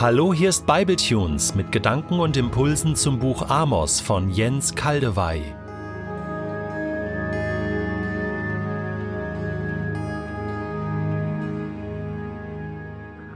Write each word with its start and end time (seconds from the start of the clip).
Hallo, 0.00 0.32
hier 0.32 0.48
ist 0.48 0.64
Bibletunes 0.64 1.54
mit 1.54 1.72
Gedanken 1.72 2.20
und 2.20 2.34
Impulsen 2.38 2.96
zum 2.96 3.18
Buch 3.18 3.50
Amos 3.50 4.00
von 4.00 4.30
Jens 4.30 4.74
Kaldewey. 4.74 5.42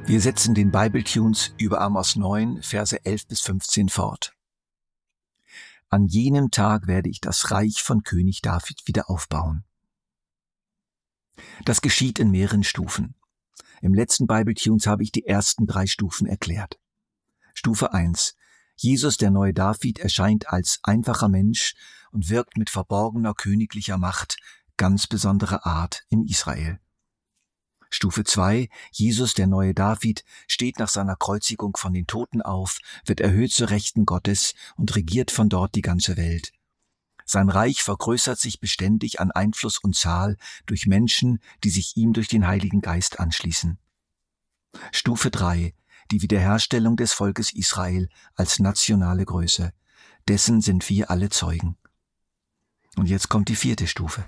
Wir 0.07 0.21
setzen 0.23 0.55
den 0.55 0.71
Bibletunes 0.71 1.53
über 1.59 1.83
Amos 1.83 2.17
9, 2.17 2.63
Verse 2.63 3.05
11 3.05 3.27
bis 3.27 3.43
15 3.43 3.91
fort. 3.91 4.33
An 5.91 6.07
jenem 6.07 6.51
Tag 6.51 6.87
werde 6.87 7.11
ich 7.11 7.21
das 7.21 7.51
Reich 7.51 7.83
von 7.83 8.05
König 8.05 8.41
David 8.41 8.87
wieder 8.87 9.11
aufbauen. 9.11 9.65
Das 11.67 11.83
geschieht 11.83 12.19
in 12.19 12.31
mehreren 12.31 12.65
Stufen. 12.65 13.17
Im 13.83 13.95
letzten 13.95 14.27
Bible 14.27 14.55
Tunes 14.55 14.87
habe 14.87 15.03
ich 15.03 15.13
die 15.13 15.27
ersten 15.27 15.67
drei 15.67 15.87
Stufen 15.87 16.27
erklärt. 16.27 16.79
Stufe 17.55 17.93
1. 17.93 18.35
Jesus, 18.77 19.17
der 19.17 19.31
neue 19.31 19.55
David, 19.55 19.99
erscheint 19.99 20.49
als 20.49 20.81
einfacher 20.83 21.29
Mensch 21.29 21.75
und 22.11 22.29
wirkt 22.29 22.57
mit 22.57 22.71
verborgener 22.71 23.35
königlicher 23.35 23.99
Macht 23.99 24.37
ganz 24.77 25.07
besonderer 25.07 25.67
Art 25.67 26.05
in 26.09 26.25
Israel. 26.25 26.81
Stufe 27.91 28.25
2. 28.25 28.69
Jesus, 28.91 29.35
der 29.35 29.47
neue 29.47 29.73
David, 29.73 30.25
steht 30.49 30.81
nach 30.81 30.89
seiner 30.89 31.15
Kreuzigung 31.15 31.77
von 31.77 31.93
den 31.93 32.09
Toten 32.09 32.43
auf, 32.43 32.79
wird 33.05 33.21
erhöht 33.21 33.53
zu 33.53 33.71
Rechten 33.71 34.05
Gottes 34.05 34.55
und 34.77 34.97
regiert 34.97 35.31
von 35.31 35.49
dort 35.49 35.77
die 35.77 35.83
ganze 35.83 36.17
Welt. 36.17 36.53
Sein 37.25 37.49
Reich 37.49 37.83
vergrößert 37.83 38.39
sich 38.39 38.61
beständig 38.61 39.21
an 39.21 39.31
Einfluss 39.31 39.79
und 39.79 39.97
Zahl 39.97 40.37
durch 40.67 40.87
Menschen, 40.87 41.41
die 41.63 41.71
sich 41.71 41.97
ihm 41.97 42.13
durch 42.13 42.29
den 42.29 42.47
Heiligen 42.47 42.81
Geist 42.81 43.21
anschließen. 43.21 43.79
Stufe 44.93 45.31
3. 45.31 45.75
Die 46.11 46.23
Wiederherstellung 46.23 46.97
des 46.97 47.13
Volkes 47.13 47.53
Israel 47.53 48.09
als 48.35 48.59
nationale 48.59 49.25
Größe. 49.25 49.73
Dessen 50.29 50.61
sind 50.61 50.89
wir 50.89 51.11
alle 51.11 51.31
Zeugen. 51.31 51.77
Und 52.97 53.07
jetzt 53.07 53.29
kommt 53.29 53.49
die 53.49 53.57
vierte 53.57 53.87
Stufe. 53.87 54.25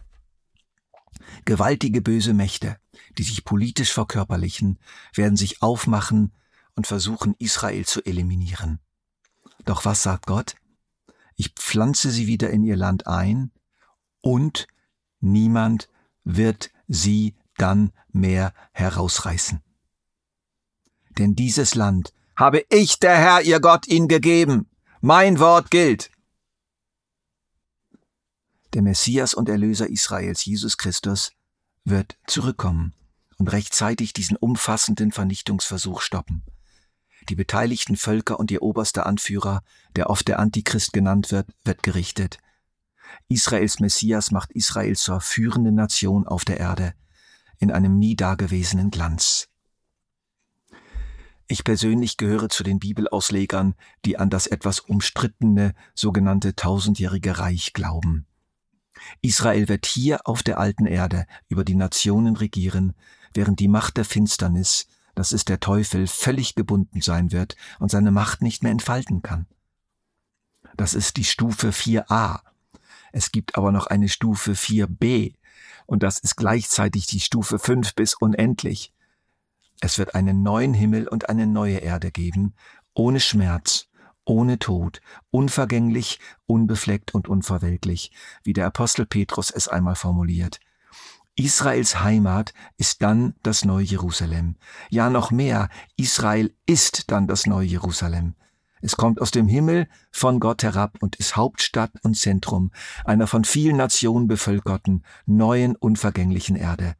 Gewaltige 1.44 2.02
böse 2.02 2.34
Mächte, 2.34 2.78
die 3.18 3.22
sich 3.22 3.44
politisch 3.44 3.92
verkörperlichen, 3.92 4.78
werden 5.14 5.36
sich 5.36 5.62
aufmachen 5.62 6.32
und 6.74 6.86
versuchen, 6.86 7.34
Israel 7.38 7.84
zu 7.86 8.04
eliminieren. 8.04 8.80
Doch 9.64 9.84
was 9.84 10.02
sagt 10.02 10.26
Gott? 10.26 10.56
Ich 11.36 11.50
pflanze 11.50 12.10
sie 12.10 12.26
wieder 12.26 12.50
in 12.50 12.64
ihr 12.64 12.76
Land 12.76 13.06
ein 13.06 13.52
und 14.20 14.66
niemand 15.20 15.88
wird 16.24 16.70
sie 16.88 17.36
dann 17.56 17.92
mehr 18.10 18.52
herausreißen. 18.72 19.62
Denn 21.18 21.34
dieses 21.34 21.74
Land 21.74 22.12
habe 22.36 22.64
ich, 22.68 22.98
der 22.98 23.16
Herr, 23.16 23.42
ihr 23.42 23.60
Gott, 23.60 23.86
ihnen 23.86 24.08
gegeben. 24.08 24.68
Mein 25.00 25.38
Wort 25.38 25.70
gilt. 25.70 26.10
Der 28.74 28.82
Messias 28.82 29.32
und 29.32 29.48
Erlöser 29.48 29.88
Israels, 29.88 30.44
Jesus 30.44 30.76
Christus, 30.76 31.32
wird 31.84 32.18
zurückkommen 32.26 32.94
und 33.38 33.52
rechtzeitig 33.52 34.12
diesen 34.12 34.36
umfassenden 34.36 35.12
Vernichtungsversuch 35.12 36.00
stoppen. 36.00 36.42
Die 37.28 37.34
beteiligten 37.34 37.96
Völker 37.96 38.38
und 38.38 38.50
ihr 38.50 38.62
oberster 38.62 39.06
Anführer, 39.06 39.62
der 39.96 40.10
oft 40.10 40.28
der 40.28 40.38
Antichrist 40.38 40.92
genannt 40.92 41.32
wird, 41.32 41.48
wird 41.64 41.82
gerichtet. 41.82 42.38
Israels 43.28 43.80
Messias 43.80 44.30
macht 44.30 44.52
Israel 44.52 44.96
zur 44.96 45.20
führenden 45.20 45.74
Nation 45.74 46.26
auf 46.26 46.44
der 46.44 46.58
Erde, 46.58 46.94
in 47.58 47.70
einem 47.70 47.98
nie 47.98 48.14
dagewesenen 48.14 48.90
Glanz. 48.90 49.48
Ich 51.48 51.62
persönlich 51.62 52.16
gehöre 52.16 52.48
zu 52.48 52.64
den 52.64 52.80
Bibelauslegern, 52.80 53.74
die 54.04 54.18
an 54.18 54.30
das 54.30 54.48
etwas 54.48 54.80
umstrittene 54.80 55.74
sogenannte 55.94 56.56
tausendjährige 56.56 57.38
Reich 57.38 57.72
glauben. 57.72 58.26
Israel 59.20 59.68
wird 59.68 59.86
hier 59.86 60.26
auf 60.26 60.42
der 60.42 60.58
alten 60.58 60.86
Erde 60.86 61.26
über 61.48 61.64
die 61.64 61.74
Nationen 61.74 62.36
regieren, 62.36 62.94
während 63.32 63.60
die 63.60 63.68
Macht 63.68 63.96
der 63.96 64.04
Finsternis 64.04 64.86
dass 65.16 65.32
es 65.32 65.44
der 65.44 65.58
Teufel 65.58 66.06
völlig 66.06 66.54
gebunden 66.54 67.00
sein 67.00 67.32
wird 67.32 67.56
und 67.80 67.90
seine 67.90 68.12
Macht 68.12 68.42
nicht 68.42 68.62
mehr 68.62 68.70
entfalten 68.70 69.22
kann. 69.22 69.46
Das 70.76 70.94
ist 70.94 71.16
die 71.16 71.24
Stufe 71.24 71.70
4a. 71.70 72.40
Es 73.12 73.32
gibt 73.32 73.56
aber 73.56 73.72
noch 73.72 73.86
eine 73.88 74.08
Stufe 74.08 74.52
4b 74.52 75.34
und 75.86 76.02
das 76.02 76.18
ist 76.18 76.36
gleichzeitig 76.36 77.06
die 77.06 77.20
Stufe 77.20 77.58
5 77.58 77.94
bis 77.94 78.14
unendlich. 78.14 78.92
Es 79.80 79.98
wird 79.98 80.14
einen 80.14 80.42
neuen 80.42 80.74
Himmel 80.74 81.08
und 81.08 81.28
eine 81.28 81.46
neue 81.46 81.78
Erde 81.78 82.10
geben, 82.10 82.54
ohne 82.94 83.20
Schmerz, 83.20 83.88
ohne 84.26 84.58
Tod, 84.58 85.00
unvergänglich, 85.30 86.18
unbefleckt 86.46 87.14
und 87.14 87.26
unverwelklich, 87.26 88.12
wie 88.42 88.52
der 88.52 88.66
Apostel 88.66 89.06
Petrus 89.06 89.50
es 89.50 89.68
einmal 89.68 89.94
formuliert. 89.94 90.60
Israels 91.36 92.00
Heimat 92.00 92.54
ist 92.78 93.02
dann 93.02 93.34
das 93.42 93.64
neue 93.66 93.84
Jerusalem. 93.84 94.56
Ja, 94.88 95.10
noch 95.10 95.30
mehr, 95.30 95.68
Israel 95.96 96.54
ist 96.64 97.10
dann 97.10 97.26
das 97.26 97.46
neue 97.46 97.66
Jerusalem. 97.66 98.34
Es 98.80 98.96
kommt 98.96 99.20
aus 99.20 99.32
dem 99.32 99.46
Himmel 99.46 99.86
von 100.10 100.40
Gott 100.40 100.62
herab 100.62 100.96
und 101.00 101.16
ist 101.16 101.36
Hauptstadt 101.36 101.92
und 102.02 102.16
Zentrum 102.16 102.70
einer 103.04 103.26
von 103.26 103.44
vielen 103.44 103.76
Nationen 103.76 104.28
bevölkerten, 104.28 105.04
neuen, 105.26 105.76
unvergänglichen 105.76 106.56
Erde. 106.56 106.94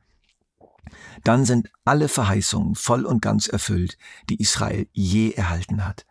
Dann 1.24 1.46
sind 1.46 1.70
alle 1.84 2.08
Verheißungen 2.08 2.74
voll 2.74 3.06
und 3.06 3.22
ganz 3.22 3.46
erfüllt, 3.48 3.96
die 4.28 4.40
Israel 4.40 4.86
je 4.92 5.30
erhalten 5.30 5.86
hat. 5.86 6.06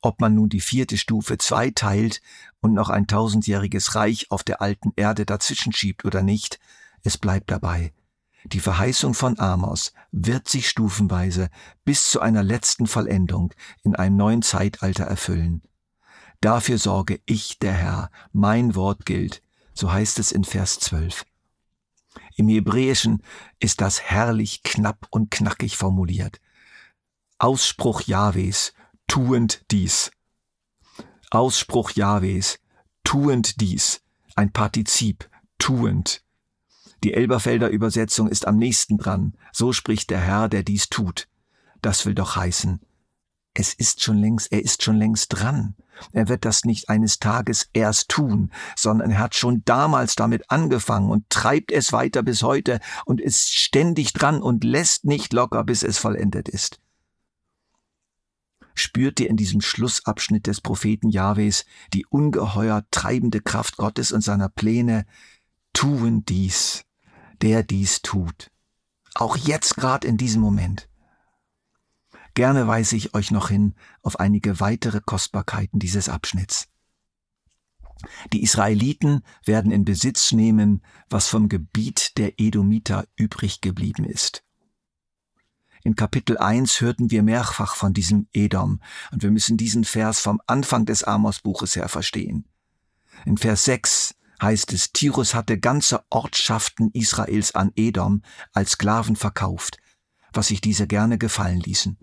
Ob 0.00 0.20
man 0.20 0.34
nun 0.34 0.48
die 0.48 0.60
vierte 0.60 0.96
Stufe 0.96 1.38
zweiteilt 1.38 2.20
und 2.60 2.72
noch 2.72 2.88
ein 2.88 3.08
tausendjähriges 3.08 3.96
Reich 3.96 4.30
auf 4.30 4.44
der 4.44 4.62
alten 4.62 4.92
Erde 4.94 5.26
dazwischen 5.26 5.72
schiebt 5.72 6.04
oder 6.04 6.22
nicht, 6.22 6.60
es 7.06 7.18
bleibt 7.18 7.50
dabei. 7.50 7.92
Die 8.44 8.60
Verheißung 8.60 9.14
von 9.14 9.38
Amos 9.38 9.92
wird 10.12 10.48
sich 10.48 10.68
stufenweise 10.68 11.48
bis 11.84 12.10
zu 12.10 12.20
einer 12.20 12.42
letzten 12.42 12.86
Vollendung 12.86 13.52
in 13.82 13.96
einem 13.96 14.16
neuen 14.16 14.42
Zeitalter 14.42 15.04
erfüllen. 15.04 15.62
Dafür 16.40 16.78
sorge 16.78 17.20
ich, 17.26 17.58
der 17.58 17.72
Herr, 17.72 18.10
mein 18.32 18.74
Wort 18.74 19.06
gilt, 19.06 19.42
so 19.72 19.90
heißt 19.90 20.18
es 20.18 20.32
in 20.32 20.44
Vers 20.44 20.78
12. 20.80 21.24
Im 22.36 22.48
Hebräischen 22.48 23.22
ist 23.58 23.80
das 23.80 24.02
herrlich 24.02 24.62
knapp 24.62 25.06
und 25.10 25.30
knackig 25.30 25.76
formuliert. 25.76 26.40
Ausspruch 27.38 28.02
Jahwes, 28.02 28.74
tuend 29.06 29.64
dies. 29.70 30.10
Ausspruch 31.30 31.90
Jahwes, 31.92 32.58
tuend 33.04 33.60
dies. 33.60 34.02
Ein 34.34 34.52
Partizip, 34.52 35.28
tuend. 35.58 36.25
Die 37.04 37.14
Elberfelder 37.14 37.68
Übersetzung 37.68 38.28
ist 38.28 38.46
am 38.46 38.56
nächsten 38.56 38.98
dran. 38.98 39.34
So 39.52 39.72
spricht 39.72 40.10
der 40.10 40.20
Herr, 40.20 40.48
der 40.48 40.62
dies 40.62 40.88
tut. 40.88 41.28
Das 41.82 42.06
will 42.06 42.14
doch 42.14 42.36
heißen, 42.36 42.80
es 43.58 43.72
ist 43.72 44.02
schon 44.02 44.18
längst, 44.18 44.52
er 44.52 44.62
ist 44.62 44.82
schon 44.82 44.96
längst 44.96 45.28
dran. 45.28 45.74
Er 46.12 46.28
wird 46.28 46.44
das 46.44 46.64
nicht 46.64 46.90
eines 46.90 47.20
Tages 47.20 47.70
erst 47.72 48.10
tun, 48.10 48.52
sondern 48.76 49.12
er 49.12 49.18
hat 49.18 49.34
schon 49.34 49.62
damals 49.64 50.14
damit 50.14 50.50
angefangen 50.50 51.10
und 51.10 51.30
treibt 51.30 51.72
es 51.72 51.90
weiter 51.90 52.22
bis 52.22 52.42
heute 52.42 52.80
und 53.06 53.18
ist 53.18 53.54
ständig 53.54 54.12
dran 54.12 54.42
und 54.42 54.62
lässt 54.62 55.06
nicht 55.06 55.32
locker, 55.32 55.64
bis 55.64 55.82
es 55.82 55.96
vollendet 55.96 56.50
ist. 56.50 56.80
Spürt 58.74 59.20
ihr 59.20 59.30
in 59.30 59.38
diesem 59.38 59.62
Schlussabschnitt 59.62 60.46
des 60.46 60.60
Propheten 60.60 61.08
Jahwes 61.08 61.64
die 61.94 62.04
ungeheuer 62.04 62.84
treibende 62.90 63.40
Kraft 63.40 63.78
Gottes 63.78 64.12
und 64.12 64.20
seiner 64.20 64.50
Pläne? 64.50 65.06
Tun 65.72 66.26
dies 66.26 66.85
der 67.42 67.62
dies 67.62 68.02
tut. 68.02 68.50
Auch 69.14 69.36
jetzt 69.36 69.76
gerade 69.76 70.06
in 70.06 70.16
diesem 70.16 70.42
Moment. 70.42 70.88
Gerne 72.34 72.66
weise 72.66 72.96
ich 72.96 73.14
euch 73.14 73.30
noch 73.30 73.48
hin 73.48 73.74
auf 74.02 74.20
einige 74.20 74.60
weitere 74.60 75.00
Kostbarkeiten 75.00 75.78
dieses 75.78 76.08
Abschnitts. 76.08 76.68
Die 78.32 78.42
Israeliten 78.42 79.22
werden 79.44 79.72
in 79.72 79.84
Besitz 79.84 80.32
nehmen, 80.32 80.82
was 81.08 81.28
vom 81.28 81.48
Gebiet 81.48 82.18
der 82.18 82.38
Edomiter 82.38 83.06
übrig 83.16 83.62
geblieben 83.62 84.04
ist. 84.04 84.42
In 85.82 85.94
Kapitel 85.94 86.36
1 86.36 86.80
hörten 86.80 87.10
wir 87.10 87.22
mehrfach 87.22 87.76
von 87.76 87.94
diesem 87.94 88.28
Edom 88.32 88.80
und 89.12 89.22
wir 89.22 89.30
müssen 89.30 89.56
diesen 89.56 89.84
Vers 89.84 90.20
vom 90.20 90.40
Anfang 90.46 90.84
des 90.84 91.04
Amos-Buches 91.04 91.76
her 91.76 91.88
verstehen. 91.88 92.44
In 93.24 93.38
Vers 93.38 93.64
6 93.64 94.14
heißt 94.40 94.72
es, 94.72 94.92
Tirus 94.92 95.34
hatte 95.34 95.58
ganze 95.58 96.04
Ortschaften 96.10 96.90
Israels 96.92 97.54
an 97.54 97.72
Edom 97.76 98.22
als 98.52 98.72
Sklaven 98.72 99.16
verkauft, 99.16 99.78
was 100.32 100.48
sich 100.48 100.60
diese 100.60 100.86
gerne 100.86 101.18
gefallen 101.18 101.60
ließen. 101.60 101.98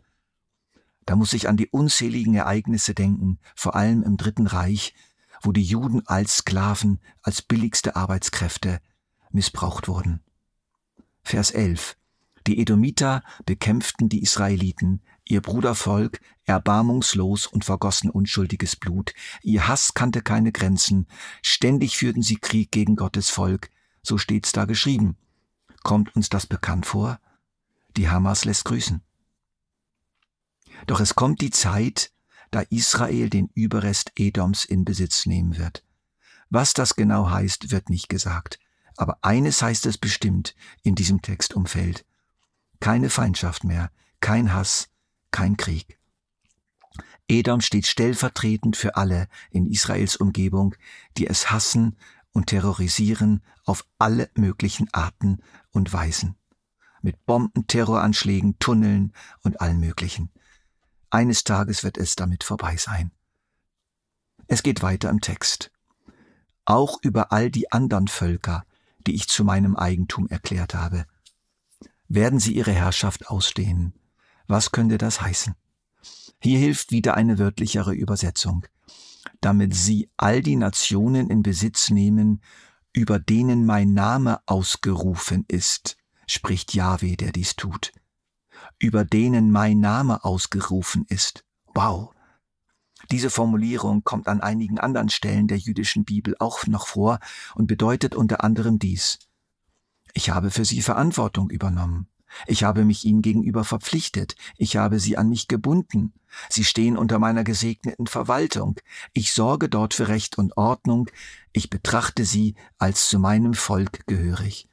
Da 1.06 1.16
muss 1.16 1.34
ich 1.34 1.50
an 1.50 1.58
die 1.58 1.68
unzähligen 1.68 2.36
Ereignisse 2.36 2.94
denken, 2.94 3.40
vor 3.56 3.76
allem 3.76 4.04
im 4.04 4.18
Dritten 4.18 4.48
Reich, 4.48 4.94
wo 5.42 5.52
die 5.52 5.64
Juden 5.64 6.08
als 6.08 6.38
Sklaven, 6.38 7.00
als 7.22 7.42
billigste 7.42 7.96
Arbeitskräfte 7.96 8.80
missbraucht 9.32 9.88
wurden. 9.88 10.24
Vers 11.24 11.52
11. 11.52 11.98
Die 12.46 12.60
Edomiter 12.60 13.24
bekämpften 13.46 14.10
die 14.10 14.22
Israeliten, 14.22 15.02
ihr 15.26 15.42
Brudervolk, 15.42 16.20
erbarmungslos 16.46 17.48
und 17.48 17.64
vergossen 17.64 18.10
unschuldiges 18.10 18.76
Blut, 18.76 19.14
ihr 19.42 19.68
Hass 19.68 19.94
kannte 19.94 20.22
keine 20.22 20.52
Grenzen, 20.52 21.08
ständig 21.42 21.98
führten 21.98 22.22
sie 22.22 22.36
Krieg 22.36 22.72
gegen 22.72 22.96
Gottes 22.96 23.30
Volk, 23.30 23.70
so 24.02 24.18
steht's 24.18 24.52
da 24.52 24.66
geschrieben. 24.66 25.18
Kommt 25.84 26.16
uns 26.16 26.30
das 26.30 26.46
bekannt 26.46 26.86
vor? 26.86 27.20
Die 27.96 28.10
Hamas 28.10 28.46
lässt 28.46 28.66
grüßen. 28.66 29.02
Doch 30.88 31.00
es 31.00 31.16
kommt 31.16 31.40
die 31.42 31.52
Zeit, 31.52 32.12
da 32.52 32.62
Israel 32.70 33.30
den 33.30 33.50
Überrest 33.54 34.12
Edoms 34.16 34.66
in 34.66 34.86
Besitz 34.86 35.26
nehmen 35.26 35.58
wird. 35.58 35.84
Was 36.50 36.74
das 36.74 36.96
genau 36.96 37.30
heißt, 37.30 37.72
wird 37.72 37.90
nicht 37.90 38.10
gesagt. 38.10 38.60
Aber 38.98 39.18
eines 39.22 39.62
heißt 39.62 39.86
es 39.86 39.98
bestimmt 39.98 40.56
in 40.84 40.96
diesem 40.96 41.22
Textumfeld. 41.22 42.06
Keine 42.84 43.10
Feindschaft 43.10 43.64
mehr, 43.64 43.92
kein 44.20 44.54
Hass, 44.54 44.90
kein 45.32 45.56
Krieg. 45.56 45.98
Edom 47.30 47.62
steht 47.62 47.88
stellvertretend 47.88 48.76
für 48.76 48.98
alle 48.98 49.30
in 49.52 49.68
Israels 49.68 50.18
Umgebung, 50.18 50.76
die 51.16 51.26
es 51.26 51.50
hassen 51.50 51.96
und 52.34 52.48
terrorisieren 52.48 53.42
auf 53.64 53.86
alle 54.00 54.30
möglichen 54.36 54.94
Arten 54.94 55.42
und 55.72 55.94
Weisen. 55.94 56.36
Mit 57.02 57.26
Bomben, 57.26 57.68
Terroranschlägen, 57.68 58.60
Tunneln 58.60 59.14
und 59.44 59.62
allen 59.62 59.80
möglichen. 59.80 60.30
Eines 61.10 61.46
Tages 61.46 61.86
wird 61.86 61.98
es 61.98 62.18
damit 62.18 62.44
vorbei 62.44 62.76
sein. 62.76 63.14
Es 64.48 64.62
geht 64.62 64.82
weiter 64.82 65.10
im 65.10 65.22
Text. 65.22 65.72
Auch 66.66 67.00
über 67.02 67.32
all 67.32 67.50
die 67.50 67.72
anderen 67.72 68.10
Völker, 68.10 68.66
die 69.08 69.16
ich 69.16 69.30
zu 69.30 69.46
meinem 69.46 69.78
Eigentum 69.78 70.28
erklärt 70.28 70.76
habe, 70.76 71.06
werden 72.14 72.40
sie 72.40 72.56
ihre 72.56 72.72
Herrschaft 72.72 73.28
ausdehnen. 73.28 73.94
Was 74.48 74.72
könnte 74.72 74.98
das 74.98 75.22
heißen? 75.22 75.56
Hier 76.40 76.60
hilft 76.60 76.92
wieder 76.92 77.16
eine 77.16 77.40
wörtlichere 77.40 77.94
Übersetzung. 77.94 78.66
Damit 79.40 79.74
sie 79.74 80.10
all 80.18 80.42
die 80.42 80.58
Nationen 80.58 81.30
in 81.30 81.44
Besitz 81.44 81.90
nehmen, 81.90 82.42
über 82.92 83.20
denen 83.20 83.66
mein 83.66 83.94
Name 83.94 84.40
ausgerufen 84.46 85.46
ist, 85.48 85.98
spricht 86.28 86.74
Jahwe, 86.74 87.16
der 87.16 87.32
dies 87.32 87.56
tut 87.56 87.92
über 88.80 89.06
denen 89.06 89.52
mein 89.52 89.80
Name 89.80 90.24
ausgerufen 90.24 91.06
ist. 91.08 91.46
Wow. 91.74 92.14
Diese 93.12 93.30
Formulierung 93.30 94.04
kommt 94.04 94.28
an 94.28 94.42
einigen 94.42 94.80
anderen 94.80 95.10
Stellen 95.10 95.48
der 95.48 95.58
jüdischen 95.58 96.06
Bibel 96.06 96.36
auch 96.40 96.68
noch 96.68 96.88
vor 96.88 97.20
und 97.56 97.68
bedeutet 97.68 98.16
unter 98.16 98.44
anderem 98.44 98.80
dies. 98.80 99.20
Ich 100.14 100.30
habe 100.30 100.52
für 100.52 100.66
sie 100.66 100.82
Verantwortung 100.82 101.50
übernommen. 101.50 102.08
Ich 102.48 102.64
habe 102.64 102.84
mich 102.86 103.06
ihnen 103.06 103.22
gegenüber 103.22 103.64
verpflichtet. 103.64 104.36
Ich 104.58 104.78
habe 104.78 105.00
sie 105.00 105.18
an 105.18 105.30
mich 105.30 105.48
gebunden. 105.48 106.14
Sie 106.50 106.64
stehen 106.64 106.98
unter 106.98 107.20
meiner 107.20 107.44
gesegneten 107.44 108.08
Verwaltung. 108.08 108.80
Ich 109.14 109.34
sorge 109.34 109.70
dort 109.70 109.94
für 109.94 110.08
Recht 110.08 110.38
und 110.38 110.58
Ordnung. 110.58 111.10
Ich 111.52 111.70
betrachte 111.70 112.26
sie 112.26 112.56
als 112.78 113.08
zu 113.10 113.20
meinem 113.20 113.54
Volk 113.54 114.06
gehörig. 114.08 114.68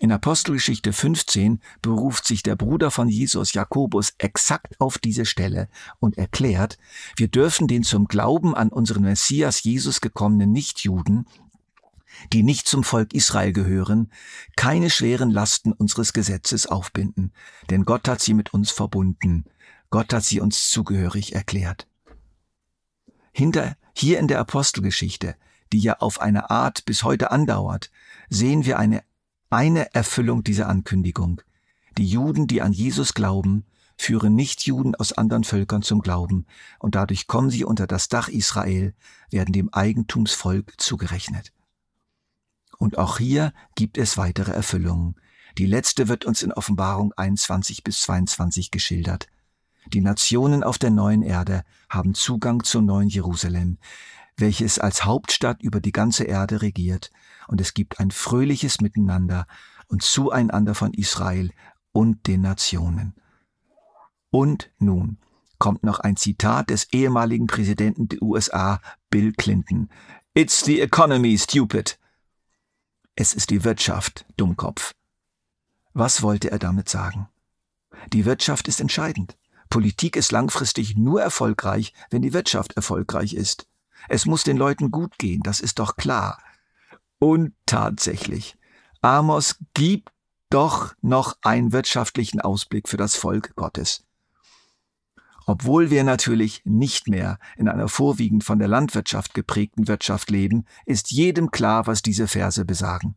In 0.00 0.12
Apostelgeschichte 0.12 0.92
15 0.92 1.60
beruft 1.82 2.24
sich 2.24 2.44
der 2.44 2.54
Bruder 2.54 2.92
von 2.92 3.08
Jesus, 3.08 3.52
Jakobus, 3.52 4.14
exakt 4.18 4.80
auf 4.80 4.98
diese 4.98 5.24
Stelle 5.24 5.68
und 5.98 6.16
erklärt, 6.16 6.78
wir 7.16 7.26
dürfen 7.26 7.66
den 7.66 7.82
zum 7.82 8.06
Glauben 8.06 8.54
an 8.54 8.68
unseren 8.68 9.02
Messias 9.02 9.64
Jesus 9.64 10.00
gekommenen 10.00 10.52
Nichtjuden, 10.52 11.26
die 12.32 12.42
nicht 12.42 12.66
zum 12.66 12.84
Volk 12.84 13.14
Israel 13.14 13.52
gehören, 13.52 14.10
keine 14.56 14.90
schweren 14.90 15.30
Lasten 15.30 15.72
unseres 15.72 16.12
Gesetzes 16.12 16.66
aufbinden, 16.66 17.32
denn 17.70 17.84
Gott 17.84 18.08
hat 18.08 18.20
sie 18.20 18.34
mit 18.34 18.52
uns 18.54 18.70
verbunden, 18.70 19.44
Gott 19.90 20.12
hat 20.12 20.24
sie 20.24 20.40
uns 20.40 20.70
zugehörig 20.70 21.34
erklärt. 21.34 21.86
Hinter, 23.32 23.76
hier 23.94 24.18
in 24.18 24.28
der 24.28 24.40
Apostelgeschichte, 24.40 25.36
die 25.72 25.80
ja 25.80 25.98
auf 25.98 26.20
eine 26.20 26.50
Art 26.50 26.84
bis 26.84 27.02
heute 27.02 27.30
andauert, 27.30 27.90
sehen 28.28 28.64
wir 28.64 28.78
eine 28.78 29.02
eine 29.50 29.94
Erfüllung 29.94 30.44
dieser 30.44 30.68
Ankündigung. 30.68 31.40
Die 31.96 32.06
Juden, 32.06 32.46
die 32.46 32.60
an 32.60 32.72
Jesus 32.72 33.14
glauben, 33.14 33.64
führen 33.96 34.34
Nichtjuden 34.34 34.94
aus 34.94 35.12
anderen 35.12 35.44
Völkern 35.44 35.82
zum 35.82 36.02
Glauben, 36.02 36.46
und 36.78 36.94
dadurch 36.94 37.26
kommen 37.26 37.50
sie 37.50 37.64
unter 37.64 37.86
das 37.86 38.08
Dach 38.08 38.28
Israel, 38.28 38.94
werden 39.30 39.52
dem 39.52 39.72
Eigentumsvolk 39.72 40.74
zugerechnet. 40.78 41.52
Und 42.78 42.96
auch 42.96 43.18
hier 43.18 43.52
gibt 43.74 43.98
es 43.98 44.16
weitere 44.16 44.52
Erfüllungen. 44.52 45.16
Die 45.58 45.66
letzte 45.66 46.08
wird 46.08 46.24
uns 46.24 46.42
in 46.42 46.52
Offenbarung 46.52 47.12
21 47.16 47.82
bis 47.82 48.00
22 48.02 48.70
geschildert. 48.70 49.26
Die 49.92 50.00
Nationen 50.00 50.62
auf 50.62 50.78
der 50.78 50.90
neuen 50.90 51.22
Erde 51.22 51.64
haben 51.88 52.14
Zugang 52.14 52.62
zum 52.62 52.84
neuen 52.84 53.08
Jerusalem, 53.08 53.78
welches 54.36 54.78
als 54.78 55.04
Hauptstadt 55.04 55.62
über 55.62 55.80
die 55.80 55.92
ganze 55.92 56.24
Erde 56.24 56.62
regiert, 56.62 57.10
und 57.48 57.60
es 57.60 57.74
gibt 57.74 57.98
ein 57.98 58.10
fröhliches 58.10 58.80
Miteinander 58.80 59.46
und 59.88 60.02
Zueinander 60.02 60.74
von 60.74 60.92
Israel 60.92 61.50
und 61.92 62.26
den 62.26 62.42
Nationen. 62.42 63.14
Und 64.30 64.70
nun 64.78 65.18
kommt 65.58 65.82
noch 65.82 66.00
ein 66.00 66.16
Zitat 66.16 66.70
des 66.70 66.92
ehemaligen 66.92 67.46
Präsidenten 67.46 68.08
der 68.08 68.22
USA, 68.22 68.80
Bill 69.10 69.32
Clinton. 69.32 69.88
It's 70.34 70.64
the 70.64 70.80
economy, 70.80 71.36
stupid. 71.38 71.98
Es 73.20 73.34
ist 73.34 73.50
die 73.50 73.64
Wirtschaft, 73.64 74.24
Dummkopf. 74.36 74.92
Was 75.92 76.22
wollte 76.22 76.52
er 76.52 76.60
damit 76.60 76.88
sagen? 76.88 77.28
Die 78.12 78.24
Wirtschaft 78.24 78.68
ist 78.68 78.80
entscheidend. 78.80 79.36
Politik 79.70 80.14
ist 80.14 80.30
langfristig 80.30 80.96
nur 80.96 81.20
erfolgreich, 81.20 81.92
wenn 82.10 82.22
die 82.22 82.32
Wirtschaft 82.32 82.74
erfolgreich 82.74 83.34
ist. 83.34 83.66
Es 84.08 84.24
muss 84.24 84.44
den 84.44 84.56
Leuten 84.56 84.92
gut 84.92 85.18
gehen, 85.18 85.40
das 85.42 85.58
ist 85.58 85.80
doch 85.80 85.96
klar. 85.96 86.40
Und 87.18 87.54
tatsächlich, 87.66 88.56
Amos 89.00 89.56
gibt 89.74 90.10
doch 90.48 90.94
noch 91.02 91.36
einen 91.42 91.72
wirtschaftlichen 91.72 92.40
Ausblick 92.40 92.88
für 92.88 92.98
das 92.98 93.16
Volk 93.16 93.56
Gottes. 93.56 94.04
Obwohl 95.48 95.88
wir 95.88 96.04
natürlich 96.04 96.60
nicht 96.66 97.08
mehr 97.08 97.38
in 97.56 97.70
einer 97.70 97.88
vorwiegend 97.88 98.44
von 98.44 98.58
der 98.58 98.68
Landwirtschaft 98.68 99.32
geprägten 99.32 99.88
Wirtschaft 99.88 100.30
leben, 100.30 100.66
ist 100.84 101.10
jedem 101.10 101.50
klar, 101.50 101.86
was 101.86 102.02
diese 102.02 102.28
Verse 102.28 102.66
besagen. 102.66 103.16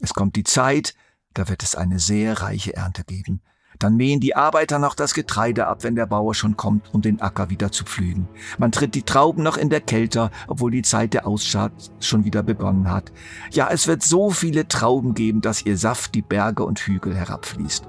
Es 0.00 0.14
kommt 0.14 0.34
die 0.34 0.42
Zeit, 0.42 0.94
da 1.32 1.48
wird 1.48 1.62
es 1.62 1.76
eine 1.76 2.00
sehr 2.00 2.40
reiche 2.40 2.74
Ernte 2.74 3.04
geben. 3.04 3.40
Dann 3.78 3.94
mähen 3.94 4.18
die 4.18 4.34
Arbeiter 4.34 4.80
noch 4.80 4.96
das 4.96 5.14
Getreide 5.14 5.68
ab, 5.68 5.84
wenn 5.84 5.94
der 5.94 6.06
Bauer 6.06 6.34
schon 6.34 6.56
kommt, 6.56 6.92
um 6.92 7.02
den 7.02 7.20
Acker 7.20 7.50
wieder 7.50 7.70
zu 7.70 7.84
pflügen. 7.84 8.26
Man 8.58 8.72
tritt 8.72 8.96
die 8.96 9.02
Trauben 9.04 9.44
noch 9.44 9.56
in 9.56 9.70
der 9.70 9.80
Kälte, 9.80 10.32
obwohl 10.48 10.72
die 10.72 10.82
Zeit 10.82 11.14
der 11.14 11.24
Ausschat 11.24 11.92
schon 12.00 12.24
wieder 12.24 12.42
begonnen 12.42 12.90
hat. 12.90 13.12
Ja, 13.52 13.68
es 13.70 13.86
wird 13.86 14.02
so 14.02 14.30
viele 14.30 14.66
Trauben 14.66 15.14
geben, 15.14 15.40
dass 15.40 15.64
ihr 15.64 15.78
Saft 15.78 16.16
die 16.16 16.22
Berge 16.22 16.64
und 16.64 16.80
Hügel 16.80 17.14
herabfließt. 17.14 17.84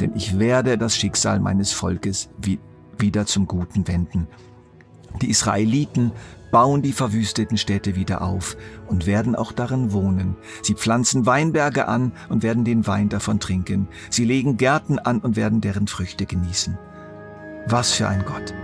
Denn 0.00 0.16
ich 0.16 0.40
werde 0.40 0.76
das 0.78 0.96
Schicksal 0.96 1.38
meines 1.38 1.72
Volkes 1.72 2.30
wieder 3.00 3.26
zum 3.26 3.46
Guten 3.46 3.86
wenden. 3.88 4.26
Die 5.22 5.30
Israeliten 5.30 6.12
bauen 6.50 6.82
die 6.82 6.92
verwüsteten 6.92 7.58
Städte 7.58 7.94
wieder 7.94 8.22
auf 8.22 8.56
und 8.86 9.06
werden 9.06 9.36
auch 9.36 9.52
darin 9.52 9.92
wohnen. 9.92 10.36
Sie 10.62 10.74
pflanzen 10.74 11.26
Weinberge 11.26 11.88
an 11.88 12.12
und 12.28 12.42
werden 12.42 12.64
den 12.64 12.86
Wein 12.86 13.08
davon 13.08 13.40
trinken. 13.40 13.88
Sie 14.10 14.24
legen 14.24 14.56
Gärten 14.56 14.98
an 14.98 15.20
und 15.20 15.36
werden 15.36 15.60
deren 15.60 15.86
Früchte 15.86 16.26
genießen. 16.26 16.78
Was 17.66 17.92
für 17.92 18.08
ein 18.08 18.24
Gott! 18.24 18.54